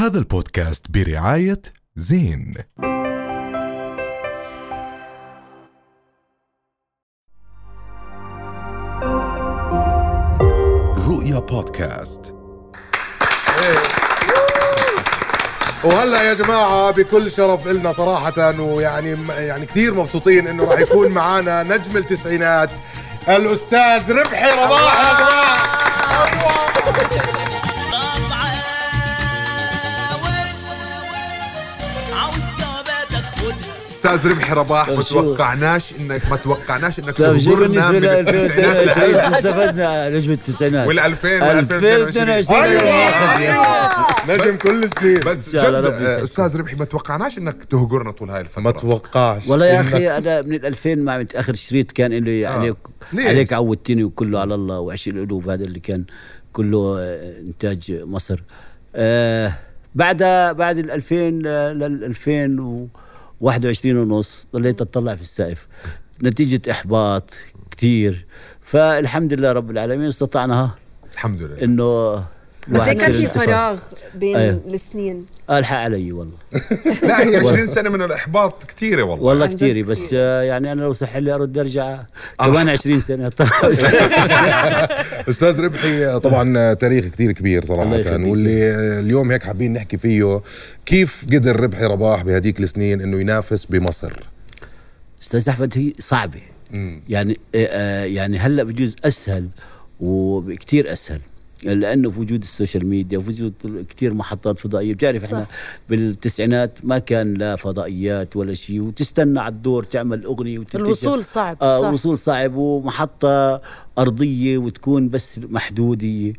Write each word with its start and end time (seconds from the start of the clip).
هذا 0.00 0.18
البودكاست 0.18 0.86
برعاية 0.90 1.62
زين. 1.96 2.54
رؤيا 11.08 11.38
بودكاست. 11.38 12.34
وهلا 15.84 16.22
يا 16.22 16.34
جماعة 16.34 16.90
بكل 16.90 17.30
شرف 17.30 17.66
إلنا 17.66 17.92
صراحة 17.92 18.60
ويعني 18.60 19.16
يعني 19.28 19.66
كثير 19.66 19.94
مبسوطين 19.94 20.46
إنه 20.46 20.64
راح 20.64 20.80
يكون 20.80 21.08
معنا 21.08 21.62
نجم 21.62 21.96
التسعينات 21.96 22.70
الأستاذ 23.28 24.12
ربحي 24.12 24.64
رباح 24.64 24.96
يا 24.98 25.18
جماعة. 25.18 25.70
أستاذ 34.14 34.30
ربحي 34.30 34.52
رباح 34.54 34.88
ما 34.88 34.94
طيب؟ 34.94 35.04
توقعناش 35.04 35.94
انك 36.00 36.22
ما 36.30 36.36
توقعناش 36.36 36.98
إنك 36.98 37.16
طيب 37.18 37.28
بالنسبة 37.58 37.90
من 37.90 38.00
ل 38.00 38.04
التسعينات 38.08 38.98
2022 38.98 39.12
لهلا. 39.12 39.28
استفدنا 39.28 40.10
نجم 40.10 40.32
التسعينات 40.32 40.88
وال 40.88 40.98
2000 40.98 41.28
وال 41.28 41.42
2022 41.58 42.28
2022 42.28 42.62
أيوة. 43.42 43.66
نجم 44.28 44.56
كل 44.56 44.88
سنين 44.88 45.20
بس 45.26 45.54
إن 45.54 45.60
شاء 45.60 45.70
الله 45.70 45.80
جد. 45.80 46.02
آه، 46.02 46.24
أستاذ 46.24 46.56
ربحي 46.56 46.76
ما 46.76 46.84
توقعناش 46.84 47.38
إنك 47.38 47.64
تهجرنا 47.64 48.10
طول 48.10 48.30
هاي 48.30 48.40
الفترة 48.40 48.62
ما 48.62 48.70
توقعش 48.70 49.48
والله 49.48 49.66
يا 49.66 49.80
أخي 49.80 50.10
أنا 50.10 50.42
من 50.42 50.54
ال 50.54 50.66
2000 50.66 50.94
مع 50.94 51.18
مت- 51.18 51.34
آخر 51.36 51.54
شريط 51.54 51.92
كان 51.92 52.12
اللي 52.12 52.46
عليك 52.46 52.76
ليش؟ 53.12 53.26
عليك 53.26 53.52
عودتني 53.52 54.04
وكله 54.04 54.40
على 54.40 54.54
الله 54.54 54.78
وعش 54.78 55.08
القلوب 55.08 55.48
هذا 55.48 55.64
اللي 55.64 55.80
كان 55.80 56.04
كله 56.52 56.96
آه، 57.00 57.40
إنتاج 57.40 57.92
مصر 58.04 58.42
آه 58.96 59.52
بعد 59.94 60.16
بعد 60.56 60.78
ال 60.78 60.90
2000 60.90 61.14
لل 61.14 62.04
2021 63.40 63.96
ونص 63.96 64.46
ضليت 64.54 64.80
أطلع 64.80 65.14
في 65.14 65.22
السقف. 65.22 65.68
نتيجة 66.22 66.70
إحباط 66.70 67.34
كثير 67.70 68.26
فالحمد 68.60 69.34
لله 69.34 69.52
رب 69.52 69.70
العالمين 69.70 70.06
استطعنا. 70.08 70.70
الحمد 71.12 71.42
لله. 71.42 71.64
إنه 71.64 72.24
بس 72.70 72.80
هيك 72.80 72.98
كان 72.98 73.12
في. 73.12 73.26
فراغ 73.26 73.80
بين 74.14 74.36
أيوة. 74.36 74.60
السنين؟ 74.66 75.26
ألحق 75.50 75.76
علي 75.76 76.12
والله. 76.12 76.34
لا 77.02 77.20
هي 77.20 77.36
20 77.36 77.66
سنة 77.66 77.90
من 77.90 78.02
الإحباط 78.02 78.64
كثيره 78.64 79.02
والله. 79.02 79.24
والله 79.24 79.44
عن 79.44 79.50
جد 79.50 79.56
كثير 79.56 79.86
بس 79.86 80.06
كتير. 80.06 80.18
آه، 80.20 80.42
يعني 80.42 80.72
أنا 80.72 80.80
لو 80.80 80.92
صح 80.92 81.16
لي 81.16 81.34
أرد 81.34 81.58
أرجع 81.58 82.00
كمان 82.38 82.68
20 82.68 83.00
سنة. 83.00 83.32
أستاذ 85.28 85.60
ربحي 85.60 86.18
طبعا 86.18 86.74
تاريخ 86.74 87.04
كتير 87.04 87.32
كبير 87.32 87.64
صراحة. 87.64 87.90
واللي 88.12 88.74
اليوم 89.00 89.30
هيك 89.30 89.42
حابين 89.42 89.72
نحكي 89.72 89.96
فيه 89.96 90.40
كيف 90.86 91.24
قدر 91.32 91.60
ربحي 91.60 91.84
رباح 91.84 92.22
بهديك 92.22 92.60
السنين 92.60 93.00
إنه 93.00 93.20
ينافس 93.20 93.64
بمصر؟ 93.64 94.12
أستاذ 95.22 95.48
أحمد 95.48 95.78
هي 95.78 95.92
صعبة. 95.98 96.40
يعني 97.08 97.38
آه، 97.54 97.68
آه، 97.70 98.04
يعني 98.04 98.38
هلأ 98.38 98.62
بجوز 98.62 98.96
أسهل 99.04 99.48
وكثير 100.00 100.92
أسهل. 100.92 101.20
لأنه 101.64 102.10
في 102.10 102.20
وجود 102.20 102.42
السوشيال 102.42 102.86
ميديا 102.86 103.18
وفي 103.18 103.28
وجود 103.30 103.52
كثير 103.88 104.14
محطات 104.14 104.58
فضائية. 104.58 104.94
بتعرف 104.94 105.24
إحنا 105.24 105.46
بالتسعينات 105.88 106.78
ما 106.82 106.98
كان 106.98 107.34
لا 107.34 107.56
فضائيات 107.56 108.36
ولا 108.36 108.54
شيء 108.54 108.80
وتستنى 108.80 109.40
على 109.40 109.54
الدور 109.54 109.82
تعمل 109.84 110.24
أغنية 110.24 110.58
وتنتج 110.58 110.80
الوصول 110.80 111.24
صعب 111.24 111.56
آه 111.62 111.80
صح. 111.80 111.92
وصول 111.92 112.18
صعب 112.18 112.54
ومحطة 112.54 113.60
أرضية 113.98 114.58
وتكون 114.58 115.08
بس 115.08 115.40
محدودة. 115.50 116.32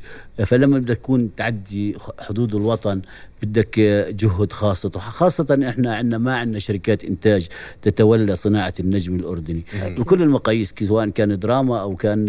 فلما 0.45 0.79
بدك 0.79 0.95
تكون 0.97 1.35
تعدي 1.35 1.95
حدود 2.19 2.55
الوطن 2.55 3.01
بدك 3.43 3.79
جهد 4.09 4.51
خاصة 4.51 4.89
خاصة 4.89 5.59
إحنا 5.67 5.95
عندنا 5.95 6.17
ما 6.17 6.35
عندنا 6.35 6.59
شركات 6.59 7.03
إنتاج 7.03 7.47
تتولى 7.81 8.35
صناعة 8.35 8.73
النجم 8.79 9.15
الأردني. 9.15 9.63
بكل 9.75 10.21
المقاييس 10.21 10.73
سواء 10.83 11.09
كان 11.09 11.39
دراما 11.39 11.81
أو 11.81 11.95
كان 11.95 12.25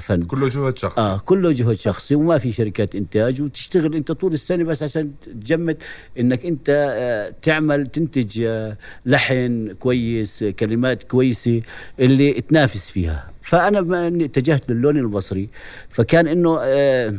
فن. 0.00 0.22
كله 0.22 0.48
جهد 0.48 0.78
شخصي. 0.78 1.00
آه 1.00 1.18
كله 1.18 1.52
جهد 1.52 1.72
شخصي 1.72 2.14
وما 2.14 2.38
في 2.38 2.52
شركات 2.52 2.94
إنتاج 2.94 3.42
وتشتغل 3.42 3.94
أنت 3.94 4.12
طول 4.12 4.32
السنة 4.32 4.64
بس 4.64 4.82
عشان 4.82 5.10
تجمد 5.40 5.76
إنك 6.18 6.46
أنت 6.46 6.66
آه 6.70 7.34
تعمل 7.42 7.86
تنتج 7.86 8.40
آه 8.46 8.76
لحن 9.06 9.72
كويس 9.78 10.44
كلمات 10.44 11.02
كويسة 11.02 11.62
اللي 12.00 12.32
تنافس 12.32 12.90
فيها. 12.90 13.30
فأنا 13.42 13.80
بما 13.80 14.08
أني 14.08 14.24
اتجهت 14.24 14.70
للون 14.70 14.96
البصري 14.96 15.48
فكان 15.90 16.26
إنه 16.26 16.58
آه 16.62 17.14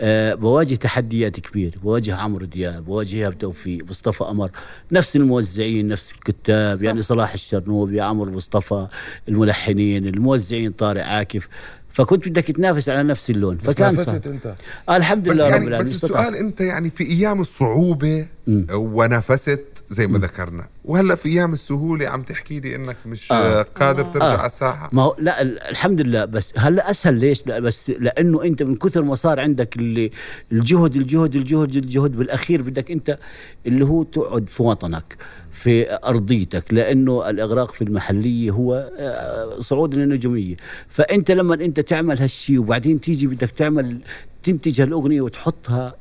آه 0.00 0.34
بواجه 0.34 0.74
تحديات 0.74 1.40
كبير 1.40 1.74
بواجه 1.82 2.14
عمرو 2.14 2.46
دياب 2.46 2.84
بواجه 2.84 3.16
ايهاب 3.16 3.38
توفيق 3.38 3.84
مصطفى 3.90 4.24
قمر 4.24 4.50
نفس 4.92 5.16
الموزعين 5.16 5.88
نفس 5.88 6.12
الكتاب 6.12 6.76
صح. 6.76 6.82
يعني 6.82 7.02
صلاح 7.02 7.32
الشرنوبي 7.32 8.00
عمرو 8.00 8.32
مصطفى 8.32 8.86
الملحنين 9.28 10.06
الموزعين 10.06 10.72
طارق 10.72 11.04
عاكف 11.04 11.48
فكنت 11.88 12.28
بدك 12.28 12.44
تنافس 12.44 12.88
على 12.88 13.02
نفس 13.02 13.30
اللون 13.30 13.56
بس 13.56 13.74
فكان 13.74 13.94
نافست. 13.96 14.26
أنت 14.26 14.54
آه 14.88 14.96
الحمد 14.96 15.28
بس 15.28 15.36
لله 15.36 15.46
رب 15.46 15.50
يعني 15.52 15.66
العالمين 15.68 15.92
بس. 15.92 16.04
السؤال 16.04 16.36
أنت 16.36 16.60
يعني 16.60 16.90
في 16.90 17.04
أيام 17.04 17.40
الصعوبة 17.40 18.26
ونفست 18.74 19.84
زي 19.88 20.06
ما 20.06 20.18
ذكرنا 20.18 20.68
وهلا 20.84 21.14
في 21.14 21.28
أيام 21.28 21.52
السهولة 21.52 22.08
عم 22.08 22.22
تحكي 22.22 22.60
لي 22.60 22.76
إنك 22.76 22.96
مش 23.06 23.32
آه. 23.32 23.34
آه. 23.34 23.62
قادر 23.62 24.04
ترجع 24.04 24.26
آه. 24.34 24.36
على 24.36 24.46
الساحة 24.46 24.90
ما 24.92 25.02
هو 25.02 25.16
لا 25.18 25.42
ال- 25.42 25.62
الحمد 25.62 26.00
لله 26.00 26.24
بس 26.24 26.52
هلا 26.56 26.90
أسهل 26.90 27.14
ليش؟ 27.14 27.46
لا 27.46 27.58
بس 27.60 27.90
لأنه 27.90 28.42
أنت 28.44 28.62
من 28.62 28.76
كثر 28.76 29.02
ما 29.04 29.14
صار 29.14 29.40
عندك 29.40 29.76
اللي 29.76 30.10
الجهد 30.52 30.96
الجهد 30.96 31.34
الجهد 31.36 31.74
الجهد 31.76 32.16
بالأخير 32.16 32.62
بدك 32.62 32.90
أنت 32.90 33.18
اللي 33.66 33.84
هو 33.84 34.02
تقعد 34.02 34.48
في 34.48 34.62
وطنك 34.62 35.16
في 35.50 35.98
أرضيتك 36.04 36.74
لأنه 36.74 37.30
الإغراق 37.30 37.72
في 37.72 37.82
المحلية 37.84 38.50
هو 38.50 38.90
آه، 38.98 39.60
صعود 39.60 39.94
للنجومية 39.94 40.56
فأنت 40.88 41.30
لما 41.30 41.54
أنت 41.54 41.80
تعمل 41.80 42.18
هالشيء 42.20 42.58
وبعدين 42.58 43.00
تيجي 43.00 43.26
بدك 43.26 43.50
تعمل 43.50 43.98
تنتج 44.42 44.80
هالأغنية 44.80 45.20
وتحطها 45.20 45.86
آه، 45.86 45.94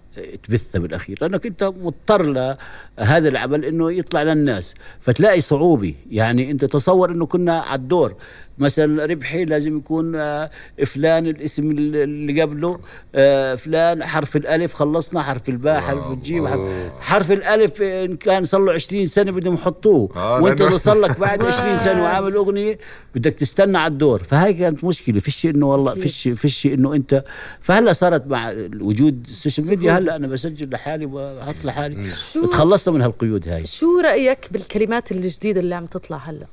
تبثها 0.44 0.80
بالأخير 0.80 1.18
لأنك 1.22 1.46
أنت 1.46 1.64
مضطر 1.64 2.24
لهذا 2.24 3.30
العمل 3.30 3.66
إنه 3.66 3.92
يطلع 3.92 4.24
للناس. 4.24 4.74
فتلاقي 5.00 5.42
صعوبة. 5.42 5.94
يعني 6.12 6.52
أنت 6.52 6.66
تصور 6.66 7.12
إنه 7.12 7.26
كنا 7.26 7.60
على 7.60 7.80
الدور. 7.80 8.16
مثلا 8.60 9.06
ربحي 9.06 9.46
لازم 9.46 9.78
يكون 9.78 10.16
آه، 10.16 10.50
فلان 10.86 11.28
الاسم 11.28 11.72
اللي 11.72 12.42
قبله 12.42 12.80
آه، 13.16 13.56
فلان 13.56 14.04
حرف 14.04 14.36
الألف 14.36 14.74
خلصنا 14.74 15.22
حرف 15.22 15.50
الباء 15.50 15.82
حرف 15.82 16.12
الجيم 16.12 16.48
حرف, 16.48 16.62
حرف 17.00 17.32
الألف 17.32 17.82
إن 17.82 18.16
كان 18.16 18.46
صار 18.46 18.62
له 18.62 18.74
20 18.74 19.06
سنة 19.06 19.32
بدهم 19.32 19.54
يحطوه. 19.54 20.10
آه، 20.16 20.42
وأنت 20.42 20.62
إذا 20.62 20.78
صار 20.78 21.00
لك 21.00 21.20
بعد 21.30 21.46
20 21.46 21.78
سنة 21.78 22.04
وعامل 22.04 22.36
أغنية 22.36 22.80
بدك 23.16 23.34
تستنى 23.34 23.78
على 23.78 23.92
الدور. 23.92 24.24
فهاي 24.24 24.54
كانت 24.54 24.84
مشكلة. 24.84 25.20
فيش 25.20 25.46
إنه 25.46 25.72
والله 25.72 25.96
فيش 25.96 26.28
فيش 26.28 26.66
إنه 26.66 26.94
انت 26.94 27.24
فهلأ 27.62 27.94
صارت 27.94 28.28
مع 28.28 28.54
وجود 28.80 29.26
السوشيال 29.30 29.70
ميديا 29.70 29.98
هلأ 29.98 30.09
أنا 30.16 30.28
بسجل 30.28 30.70
لحالي 30.70 31.06
وبحط 31.06 31.56
لحالي. 31.64 32.12
تخلصنا 32.52 32.94
من 32.94 33.02
هالقيود 33.02 33.48
هاي. 33.48 33.66
شو 33.66 34.00
رأيك 34.00 34.48
بالكلمات 34.52 35.12
الجديدة 35.12 35.60
اللي 35.60 35.76
عم 35.76 35.86
تطلع 35.86 36.18
هلأ؟ 36.18 36.46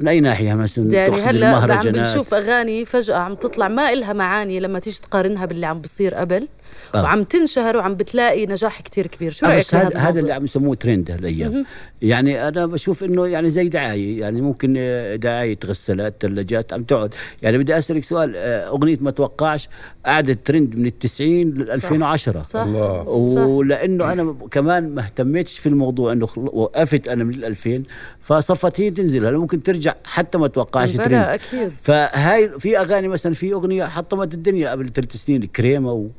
من 0.00 0.08
أي 0.08 0.20
ناحية؟ 0.20 0.54
مثلا 0.54 0.92
يعني 0.92 1.10
تقصد 1.10 1.28
هلأ 1.28 1.46
عم 1.46 1.92
بنشوف 1.92 2.34
أغاني 2.34 2.84
فجأة 2.84 3.16
عم 3.16 3.34
تطلع 3.34 3.68
ما 3.68 3.92
إلها 3.92 4.12
معاني 4.12 4.60
لما 4.60 4.78
تيجي 4.78 5.00
تقارنها 5.00 5.46
باللي 5.46 5.66
عم 5.66 5.80
بصير 5.80 6.14
قبل 6.14 6.48
آه. 6.94 7.02
وعم 7.02 7.22
تنشهر 7.24 7.76
وعم 7.76 7.94
بتلاقي 7.94 8.46
نجاح 8.46 8.80
كتير 8.80 9.06
كبير. 9.06 9.30
شو 9.30 9.46
آه، 9.46 9.48
رأيك 9.48 9.60
بس 9.60 9.74
هذا 9.74 9.98
هذا 9.98 10.20
اللي؟ 10.20 10.32
عم 10.32 10.44
يسموه 10.44 10.74
ترند 10.74 11.10
هالأيام. 11.10 11.64
يعني 12.02 12.48
أنا 12.48 12.66
بشوف 12.66 13.04
إنه 13.04 13.26
يعني 13.26 13.50
زي 13.50 13.68
دعاية 13.68 14.20
يعني 14.20 14.40
ممكن 14.40 14.72
دعاية 15.20 15.58
غسالات 15.64 16.14
ثلاجات 16.20 16.72
عم 16.72 16.82
تقعد. 16.82 17.14
يعني 17.42 17.58
بدي 17.58 17.78
أسألك 17.78 18.04
سؤال 18.04 18.32
آه، 18.36 18.68
أغنية 18.68 18.98
ما 19.00 19.10
توقعش 19.10 19.68
قعدت 20.06 20.46
ترند 20.46 20.76
من 20.76 20.86
التسعين 20.86 21.50
لل 21.50 21.70
2010 21.70 22.42
صح. 22.42 22.60
الله 22.60 23.02
ولأنه 23.46 24.12
أنا 24.12 24.36
كمان 24.50 24.94
ما 24.94 25.02
اهتميتش 25.02 25.58
في 25.58 25.68
الموضوع 25.68 26.12
إنه 26.12 26.28
وقفت 26.36 27.08
أنا 27.08 27.24
من 27.24 27.34
ال 27.34 27.44
2000 27.44 27.82
فصفت 28.20 28.80
هي 28.80 28.90
تنزل. 28.90 29.26
هلا 29.26 29.38
ممكن 29.38 29.62
ترجع 29.62 29.89
حتى 30.04 30.38
ما 30.38 30.48
توقعش 30.48 30.92
ترند 30.92 31.12
أكيد. 31.14 31.72
فهاي 31.82 32.48
في 32.48 32.78
أغاني 32.78 33.08
مثلا 33.08 33.34
في 33.34 33.52
أغنية 33.52 33.84
حطمت 33.84 34.34
الدنيا 34.34 34.70
قبل 34.70 34.92
ثلاث 34.92 35.12
سنين 35.16 35.44
كريمة 35.44 36.10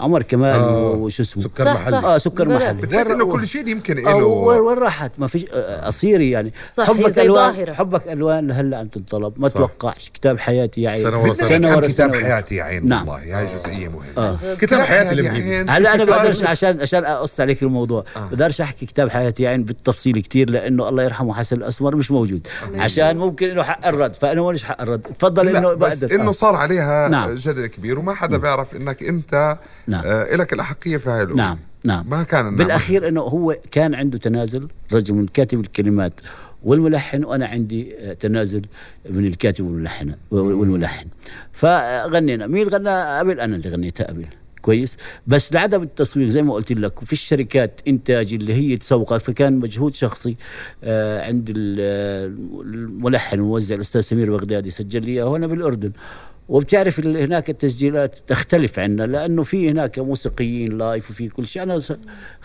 وعمر 0.00 0.22
كمال 0.22 0.60
آه. 0.60 0.90
وشو 0.90 1.22
اسمه 1.22 1.42
سكر 1.42 1.64
صح، 1.64 1.74
محلي 1.74 1.90
صح. 2.00 2.04
آه 2.04 2.18
سكر. 2.18 2.48
محلي 2.48 2.72
بتحس 2.82 3.10
إنه 3.10 3.26
كل 3.26 3.46
شيء 3.46 3.68
يمكن 3.68 4.06
آه، 4.06 4.14
وين 4.14 4.20
له 4.20 4.26
وين 4.26 4.78
راحت 4.78 5.20
ما 5.20 5.26
فيش 5.26 5.44
آه، 5.52 5.86
قصيري 5.86 6.30
يعني 6.30 6.52
صح، 6.74 6.90
هي 6.90 7.10
زي 7.10 7.22
الوان 7.22 7.52
ظاهرة. 7.52 7.72
حبك 7.72 8.08
ألوان 8.08 8.48
لهلا 8.48 8.78
عم 8.78 8.86
تنطلب 8.86 9.32
ما. 9.36 9.48
توقعش 9.48 10.10
كتاب 10.14 10.38
حياتي 10.38 10.82
يا 10.82 10.90
عين 10.90 11.02
سنة 11.02 11.18
ورا 11.18 11.30
بدنا 11.32 11.88
سنة. 11.88 11.88
كتاب. 11.88 12.14
حياتي 12.14 12.54
يا 12.54 12.62
عين 12.62 12.88
نعم. 12.88 13.08
والله 13.08 13.38
هاي 13.38 13.46
جزئية 13.46 13.88
مهمة 13.88 14.28
آه. 14.52 14.54
كتاب 14.54 14.80
حياتي 14.80 15.12
المهيب 15.14 15.70
هلأ 15.70 15.94
أنا 15.94 16.04
بقدرش 16.04 16.42
عشان 16.42 16.80
عشان 16.80 17.04
أقص 17.04 17.40
عليك 17.40 17.62
الموضوع 17.62 18.04
آه. 18.16 18.26
بقدرش 18.26 18.60
أحكي 18.60 18.86
كتاب 18.86 19.08
حياتي 19.10 19.42
يعني 19.42 19.62
بالتفصيل 19.62 20.20
كتير 20.20 20.50
لأنه 20.50 20.88
الله 20.88 21.02
يرحمه 21.02 21.34
حسن 21.34 21.56
الأسمر 21.56 21.96
مش 21.96 22.10
موجود 22.10 22.46
عشان 22.74 23.16
ممكن 23.16 23.48
له 23.48 23.62
حق 23.62 23.86
الرد 23.86 24.16
فأنا 24.16 24.42
ماليش 24.42 24.64
حق 24.64 24.82
الرد 24.82 25.00
تفضل 25.00 25.48
إنه 25.48 25.60
لا 25.60 25.74
بس 25.74 26.04
بقدر 26.04 26.14
إنه 26.16 26.28
آه. 26.28 26.32
صار 26.32 26.54
عليها 26.56 27.08
نعم. 27.08 27.34
جدل 27.34 27.66
كبير 27.66 27.98
وما 27.98 28.14
حدا 28.14 28.36
بيعرف 28.36 28.76
إنك 28.76 29.02
أنت 29.02 29.58
نعم. 29.86 30.02
آه 30.06 30.36
لك 30.36 30.52
الأحقية 30.52 30.96
في 30.96 31.10
هاي 31.10 31.22
الأغنية. 31.22 31.42
نعم 31.42 31.58
نعم. 31.84 32.10
ما 32.10 32.22
كان 32.22 32.40
النعم. 32.40 32.56
بالأخير 32.56 33.08
إنه 33.08 33.20
هو 33.20 33.56
كان 33.70 33.94
عنده 33.94 34.18
تنازل 34.18 34.68
رجل 34.92 35.14
من 35.14 35.26
كاتب 35.26 35.60
الكلمات 35.60 36.12
والملحن 36.62 37.24
وأنا 37.24 37.46
عندي 37.46 37.94
آه، 37.98 38.12
تنازل 38.12 38.62
من 39.10 39.24
الكاتب 39.24 39.64
والملحن 39.64 40.14
والملحن. 40.30 41.06
فغنينا. 41.52 42.46
مين 42.46 42.68
غنى؟ 42.68 43.18
قبل 43.18 43.40
أنا 43.40 43.56
اللي 43.56 43.68
غنيتها 43.70 44.04
قبل 44.06 44.24
كويس؟ 44.62 44.96
بس 45.26 45.52
لعدم 45.52 45.82
التسويق 45.82 46.28
زي 46.28 46.42
ما 46.42 46.54
قلت 46.54 46.72
لك 46.72 47.04
في 47.04 47.12
الشركات 47.12 47.80
إنتاج 47.88 48.34
اللي 48.34 48.54
هي 48.54 48.76
تسوق 48.76 49.16
فكان 49.16 49.58
مجهود 49.58 49.94
شخصي 49.94 50.36
آه، 50.84 51.26
عند 51.26 51.52
ال- 51.56 52.36
الملحن 52.74 53.40
والموزع 53.40 53.74
الأستاذ 53.74 54.00
سمير 54.00 54.30
بغدادي 54.30 54.70
سجل 54.70 55.02
لي 55.04 55.22
هنا 55.22 55.46
بالأردن. 55.46 55.92
وبتعرف 56.48 57.00
هناك 57.00 57.50
التسجيلات 57.50 58.16
تختلف 58.26 58.78
عنا 58.78 59.02
لأنه 59.02 59.42
في 59.42 59.70
هناك 59.70 59.98
موسيقيين 59.98 60.78
live 60.78 61.10
وفي 61.10 61.28
كل 61.28 61.46
شيء. 61.46 61.62
أنا 61.62 61.82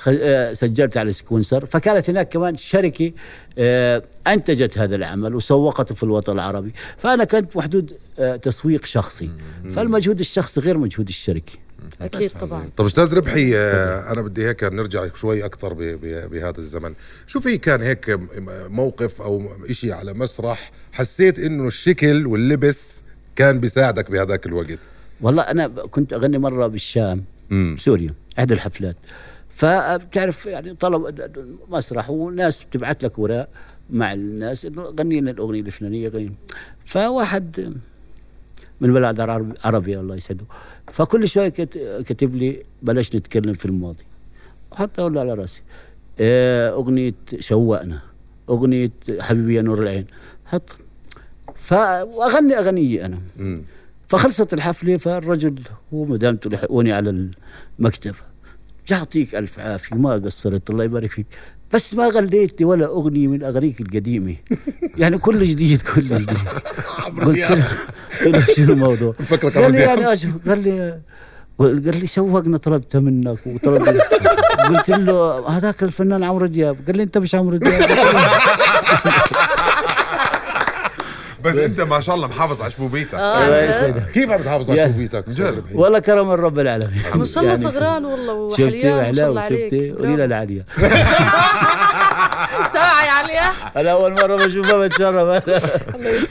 آه، 0.07 0.53
سجلت 0.53 0.97
على 0.97 1.11
سكونسر 1.11 1.65
فكانت 1.65 2.09
هناك 2.09 2.29
كمان 2.29 2.55
شركة 2.55 3.11
آه، 3.57 4.03
أنتجت 4.27 4.77
هذا 4.77 4.95
العمل 4.95 5.35
وسوقته 5.35 5.95
في 5.95 6.03
الوطن 6.03 6.33
العربي. 6.33 6.73
فأنا 6.97 7.23
كنت 7.23 7.57
محدود 7.57 7.93
آه، 8.19 8.35
تسويق 8.35 8.85
شخصي. 8.85 9.29
فالمجهود 9.71 10.19
الشخصي 10.19 10.59
غير 10.59 10.77
مجهود 10.77 11.07
الشركة. 11.07 11.53
أكيد 12.01 12.29
طبعا. 12.29 12.69
طب 12.77 12.85
أستاذ 12.85 13.17
ربحي 13.17 13.57
أنا 13.57 14.21
بدي 14.21 14.47
هيك 14.47 14.63
نرجع 14.63 15.07
شوي 15.15 15.45
أكثر 15.45 15.73
بهذا 16.03 16.57
الزمن. 16.57 16.93
شو 17.27 17.39
في 17.39 17.57
كان 17.57 17.81
هيك 17.81 18.19
موقف 18.69 19.21
أو 19.21 19.49
إشي 19.69 19.91
على 19.91 20.13
مسرح 20.13 20.71
حسيت 20.91 21.39
إنه 21.39 21.67
الشكل 21.67 22.27
واللبس 22.27 23.03
كان 23.41 23.59
بيساعدك 23.59 24.11
بهذاك 24.11 24.45
الوقت؟ 24.45 24.79
والله 25.21 25.43
أنا 25.43 25.67
كنت 25.67 26.13
أغني 26.13 26.37
مرة 26.37 26.67
بالشام 26.67 27.23
امم 27.51 27.75
سوريا 27.77 28.13
إحدى 28.39 28.53
الحفلات. 28.53 28.95
فبتعرف 29.49 30.45
يعني 30.45 30.73
طلب 30.75 31.21
مسرح 31.69 32.09
وناس 32.09 32.63
بتبعت 32.63 33.03
لك 33.03 33.19
وراء 33.19 33.49
مع 33.89 34.13
الناس 34.13 34.65
إنه 34.65 34.81
غني 34.81 35.21
لنا 35.21 35.31
الأغنية 35.31 35.61
الفلانية 35.61 36.07
غني. 36.09 36.31
فواحد 36.85 37.73
من 38.81 38.93
بلد 38.93 39.19
عربي, 39.63 39.99
الله 39.99 40.15
يسعده. 40.15 40.45
فكل 40.87 41.27
شوي 41.27 41.51
كت- 41.51 42.03
كتب 42.07 42.35
لي 42.35 42.63
بلاش 42.81 43.15
نتكلم 43.15 43.53
في 43.53 43.65
الماضي. 43.65 44.03
حتى 44.73 45.09
له 45.09 45.19
على 45.19 45.33
راسي. 45.33 45.61
آه، 46.19 46.69
أغنية 46.71 47.13
شوقنا 47.39 48.01
أغنية 48.49 48.91
حبيبي 49.19 49.55
يا 49.55 49.61
نور 49.61 49.81
العين. 49.83 50.05
حط 50.45 50.75
فأغني 51.63 52.59
أغنية 52.59 53.05
أنا. 53.05 53.17
امم 53.39 53.61
فخلصت 54.07 54.53
الحفلة 54.53 54.97
فالرجل 54.97 55.59
هو 55.93 56.05
مدامته 56.05 56.49
لحقوني 56.49 56.93
على 56.93 57.29
المكتب. 57.79 58.15
يعطيك 58.91 59.35
ألف 59.35 59.59
عافية 59.59 59.95
ما 59.95 60.13
قصرت 60.13 60.69
الله 60.69 60.83
يبارك 60.83 61.11
فيك. 61.11 61.27
بس 61.73 61.93
ما 61.93 62.07
غليت 62.07 62.59
لي 62.59 62.65
ولا 62.65 62.85
أغنية 62.85 63.27
من 63.27 63.43
أغانيك 63.43 63.81
القديمة. 63.81 64.35
يعني 64.97 65.17
كل 65.17 65.43
جديد 65.43 65.81
كل 65.81 66.01
جديد. 66.01 66.37
قلت 67.25 67.51
له 67.51 67.67
قلت 68.25 68.51
شنو 68.51 68.73
الموضوع؟ 68.73 69.11
فكرك 69.11 69.57
قال 69.57 69.71
لي. 69.71 69.79
يعني 69.79 70.13
أشوف 70.13 70.31
قال 70.47 70.63
لي 70.63 70.99
قال 71.59 71.99
لي 71.99 72.07
شوقنا 72.07 72.57
طلبتها 72.57 72.99
منك 72.99 73.47
وطلبت 73.47 74.01
قلت 74.69 74.89
له 74.89 75.47
هذاك 75.49 75.83
الفنان 75.83 76.23
عمرو 76.23 76.45
دياب. 76.45 76.77
قال 76.87 76.97
لي 76.97 77.03
أنت 77.03 77.17
مش 77.17 77.35
عمرو 77.35 77.57
دياب. 77.57 77.81
بس 81.43 81.57
انت 81.57 81.81
ما 81.81 81.99
شاء 81.99 82.15
الله 82.15 82.27
محافظ 82.27 82.61
على 82.61 82.69
شبوبيتك؟ 82.69 83.13
يسعدك. 83.13 84.11
كيف 84.13 84.31
عم 84.31 84.41
تحافظ 84.41 84.71
على 84.71 84.79
شبوبيتك؟ 84.79 85.25
والله 85.73 85.99
كرم 85.99 86.27
من 86.27 86.33
رب 86.33 86.59
العالمين. 86.59 87.01
ما 87.15 87.25
شاء 87.25 87.43
الله 87.43 87.55
صغران 87.55 88.05
والله 88.05 88.49
شفتي؟ 88.49 88.63
وحليان 88.63 89.05
ما 89.05 89.13
شاء 89.13 89.29
الله 89.29 89.41
عليك. 89.41 89.61
شفتي 89.63 89.91
قولي 89.91 90.27
لها 90.27 90.45
العالية 92.51 92.73
سامعة 92.73 93.05
يا 93.05 93.11
عليا 93.11 93.51
أنا 93.81 93.91
أول 93.91 94.13
مرة 94.13 94.45
بشوفها 94.45 94.87
بتشرف 94.87 95.49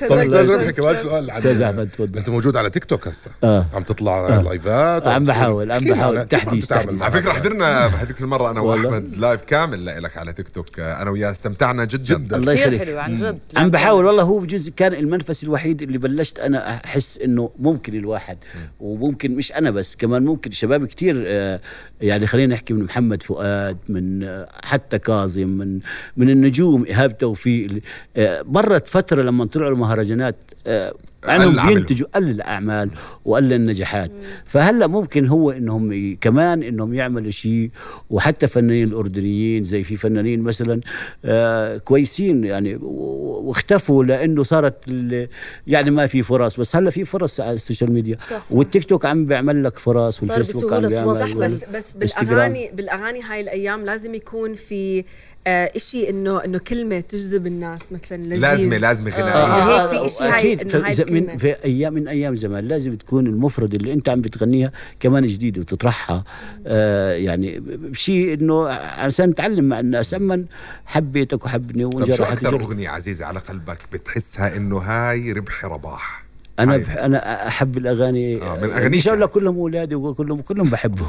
طب 0.09 0.19
أستاذ 0.19 0.55
ربحي 0.55 0.73
كمان 0.73 0.95
سؤال. 1.03 1.31
عن 1.31 1.37
أستاذ 1.39 1.63
أحمد 1.63 1.89
تفضل 1.91 2.19
أنت 2.19 2.31
موجود 2.31 2.57
على 2.57 2.71
تيك 2.71 2.85
توك 2.85 3.09
هسه. 3.09 3.31
آه. 3.45 3.67
عم 3.75 3.83
تطلع 3.83 4.39
لايفات 4.39 5.09
عم 5.09 5.25
بحاول 5.25 5.73
عم 5.73 5.85
بحاول. 5.85 6.27
تحديث 6.29 6.67
تحديث. 6.67 7.03
على 7.03 7.13
فكرة 7.13 7.33
حضرنا 7.33 7.87
هذيك 7.87 8.21
المرة 8.21 8.51
أنا 8.51 8.61
والله. 8.61 8.89
وأحمد 8.89 9.17
live 9.17 9.41
كامل 9.43 10.03
لك 10.03 10.17
على 10.19 10.33
تيك 10.33 10.49
توك. 10.49 10.81
أنا 10.81 11.11
وياه 11.11 11.31
استمتعنا 11.31 11.85
جدا, 11.85 12.19
جدا. 12.19 12.37
الله 12.37 12.55
كثير 12.55 12.73
يخليك. 12.73 12.89
حلو 12.89 12.99
عن 12.99 13.17
جد. 13.17 13.39
عم 13.57 13.71
بحاول 13.71 14.05
والله 14.05 14.23
هو 14.23 14.39
بجوز 14.39 14.69
كان 14.69 14.95
المنفس 14.95 15.45
الوحيد 15.45 15.83
اللي 15.83 15.99
بلشت 15.99 16.39
أنا 16.39 16.81
أحس 16.85 17.19
إنه 17.19 17.51
ممكن 17.59 17.95
الواحد 17.97 18.39
وممكن 18.81 19.37
مش 19.37 19.53
أنا 19.53 19.71
بس 19.71 19.97
كمان 19.97 20.25
ممكن 20.25 20.51
شباب 20.51 20.87
كتير 20.87 21.25
آه، 21.27 21.61
يعني 22.01 22.27
خلينا 22.27 22.55
نحكي 22.55 22.75
من 22.75 22.85
محمد 22.85 23.23
فؤاد 23.23 23.77
من 23.89 24.23
آه، 24.25 24.49
حتى 24.65 24.99
كاظم 24.99 25.49
من 25.49 25.81
من 26.17 26.31
النجوم 26.31 26.85
إيهاب 26.85 27.19
توفيق 27.19 27.71
آه، 28.17 28.43
مرت 28.49 28.87
فترة 28.87 29.23
لما 29.23 29.45
طلعوا 29.45 29.71
المهرجانات 29.73 30.37
آه، 30.67 30.95
عنهم. 31.25 31.67
بينتجوا 31.75 32.07
قل 32.15 32.31
الأعمال 32.31 32.91
وقل 33.25 33.53
النجاحات 33.53 34.11
فهلا 34.45 34.87
ممكن 34.87 35.27
هو 35.27 35.51
إنهم 35.51 36.17
كمان 36.21 36.63
إنهم 36.63 36.95
يعملوا 36.95 37.31
شيء 37.31 37.71
وحتى 38.11 38.47
فنانين 38.47 38.89
الاردنيين 38.89 39.65
زي 39.65 39.83
في 39.83 39.97
فنانين 39.97 40.41
مثلا 40.43 40.81
آه 41.25 41.77
كويسين 41.77 42.45
يعني 42.45 42.79
واختفوا 42.83 44.05
لأنه 44.05 44.43
صارت 44.43 44.75
ال- 44.89 45.29
يعني 45.67 45.91
ما 45.91 46.07
في 46.07 46.23
فرص 46.23 46.61
بس 46.61 46.77
هلا 46.77 46.91
في 46.91 47.05
فرص 47.05 47.41
على 47.41 47.53
السوشيال 47.53 47.93
ميديا 47.93 48.17
صح، 48.23 48.29
صح. 48.29 48.55
والتيك 48.55 48.85
توك 48.85 49.07
عم 49.07 49.25
بيعمل 49.25 49.65
لك 49.65 49.79
فرص 49.79 50.23
والفيسبوك 50.23 50.73
عم 50.73 50.87
بيعمل 50.89 51.11
بس 51.11 51.63
بس. 51.97 52.19
بالاغاني 52.19 52.71
بالأغاني 52.75 53.23
هاي 53.23 53.41
الأيام 53.41 53.85
لازم 53.85 54.15
يكون 54.15 54.55
في 54.55 55.05
إشي 55.47 56.11
انه 56.11 56.45
إنه 56.45 56.59
كلمة 56.59 57.01
تجذب 57.01 57.47
الناس 57.47 57.93
مثلا 57.93 58.17
لذيذ 58.23 58.41
لازمه 58.41 58.77
لازمة 58.77 59.11
آه. 59.13 59.21
غنائيه 59.23 59.83
هيك 59.83 59.91
في 60.01 60.07
إشي 60.07 60.25
هاي- 60.25 60.39
أكيد 60.39 60.75
إنه 60.75 60.87
هاي 60.87 61.05
من. 61.21 61.37
في 61.37 61.65
أيام 61.65 61.95
من 61.95 62.09
أيام 62.09 62.35
زمان 62.35 62.65
لازم 62.65 62.95
تكون 62.95 63.27
المفرد 63.27 63.75
اللي 63.75 63.93
أنت 63.93 64.09
عم 64.09 64.21
بتغنيها 64.21 64.73
كمان 65.01 65.27
جديده 65.27 65.61
وتطرحها 65.61 66.25
آه 66.67 67.13
يعني 67.13 67.61
بشيء 67.61 68.35
إنه 68.35 68.69
عشان 68.69 69.35
تعلم 69.35 69.65
مع 69.65 69.81
الناس 69.81 70.15
أما 70.15 70.45
حبيتك 70.87 71.45
وحبني 71.45 71.85
طب 71.85 71.91
شو 71.93 71.99
وانجرحت 71.99 72.33
أكثر. 72.33 72.61
أغنية 72.61 72.89
عزيزة 72.89 73.27
على 73.27 73.41
قلبك 73.41 73.79
بتحسها 73.93 74.57
إنه 74.57 74.79
هاي 74.79 75.33
ربحي 75.33 75.67
رباح 75.67 76.25
أنا. 76.63 76.77
بح 76.77 76.97
أنا 76.97 77.47
أحب 77.49 77.77
الأغاني. 77.77 78.43
آه، 78.43 78.57
من 78.61 78.71
آه 78.71 78.79
أغانيك 78.79 78.97
مش 78.97 79.09
أقول 79.09 79.21
لك 79.21 79.29
يعني. 79.29 79.33
كلهم 79.41 79.57
اولادي 79.59 79.95
وكلهم 79.95 80.41
كلهم 80.41 80.71
بحبهم. 80.71 81.09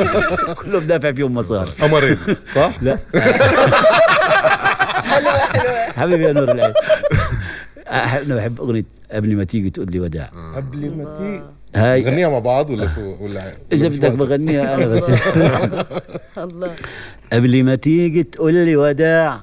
كلهم 0.62 0.84
دافع 0.86 1.12
فيهم 1.12 1.32
مصاري. 1.32 1.70
قمرين 1.80 2.18
صح؟ 2.54 2.78
لا. 2.82 2.98
حبيبي 5.96 6.24
يا 6.24 6.32
نور 6.32 6.50
العين. 6.50 6.72
أنا 7.86 8.36
بحب 8.36 8.60
أغنية 8.60 8.84
قبل 9.12 9.36
ما 9.36 9.44
تيجي 9.44 9.70
تقول 9.70 9.90
لي 9.90 10.00
وداع. 10.00 10.30
قبل 10.56 10.96
ما 10.96 11.14
تي 11.14 11.42
هاي. 11.80 12.02
نغنيها 12.02 12.28
مع 12.28 12.38
بعض 12.38 12.70
ولا 12.70 12.86
شو؟ 12.94 13.14
ولا 13.20 13.52
إذا 13.72 13.88
بدك؟ 13.88 14.12
بغنيها 14.12 14.74
أنا 14.74 14.86
بس. 14.86 15.10
الله. 16.38 16.70
قبل 17.32 17.64
ما 17.64 17.74
تيجي 17.74 18.22
تقول 18.22 18.54
لي 18.54 18.76
وداع. 18.76 19.42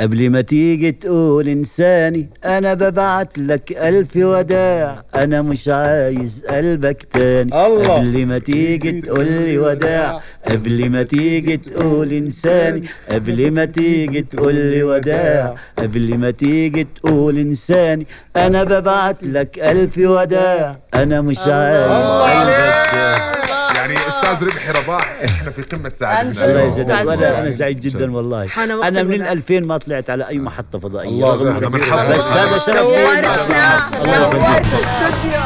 قبل 0.00 0.30
ما 0.30 0.40
تيجي 0.40 0.92
تقول 0.92 1.48
إنساني 1.48 2.28
أنا 2.44 2.74
ببعت 2.74 3.38
لك 3.38 3.72
ألف 3.72 4.16
وداع 4.16 5.02
أنا 5.14 5.42
مش 5.42 5.68
عايز 5.68 6.42
قلبك 6.48 7.02
تاني. 7.12 7.66
الله. 7.66 7.94
قبل 7.94 8.26
ما 8.26 8.38
تيجي 8.38 9.00
تقول 9.00 9.26
لي 9.32 9.58
وداع 9.58 10.20
قبل 10.50 10.90
ما 10.90 11.02
تيجي 11.02 11.56
تقول 11.56 12.12
إنساني 12.12 12.88
قبل 13.10 13.50
ما 13.50 13.64
تيجي 13.64 14.22
تقول 14.22 14.54
لي 14.54 14.82
وداع 14.82 15.54
قبل 15.78 16.18
ما 16.18 16.30
تيجي 16.30 16.86
تقول 16.94 17.38
إنساني 17.38 18.06
أنا 18.36 18.64
ببعت 18.64 19.22
لك 19.22 19.58
ألف 19.58 19.98
وداع 19.98 20.78
أنا 20.94 21.20
مش 21.20 21.38
عايز 21.38 21.90
قلبك 22.22 22.90
تاني. 22.92 23.32
يعني 23.76 23.94
أستاذ 24.22 24.44
ربحي 24.46 24.70
رباح 24.70 25.20
إحنا 25.24 25.50
في 25.50 25.62
قمة 25.62 25.88
سعادتنا. 25.88 26.44
الله 26.44 26.70
سعد 26.70 26.88
يسعدك 26.88 27.06
وأنا. 27.06 27.38
أنا 27.38 27.50
سعيد 27.50 27.80
جدا 27.80 28.16
والله 28.16 28.64
أنا 28.64 29.02
من. 29.02 29.14
ال 29.14 29.22
2000 29.22 29.60
ما 29.60 29.78
طلعت 29.78 30.10
على 30.10 30.28
أي 30.28 30.38
محطة 30.38 30.78
فضائية 30.78 31.34
الله 31.34 31.52
رغم. 31.58 31.72
بس 31.72 32.32
هذا 32.36 32.58
شرف. 32.58 32.80
نورتنا. 32.80 33.90
نورت 34.04 34.64
الاستوديو 34.66 35.42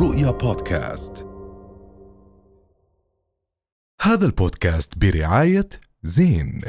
رؤيا 0.00 0.30
بودكاست 0.30 1.26
هذا 4.00 4.26
البودكاست 4.26 4.98
برعاية 4.98 5.68
زين 6.02 6.62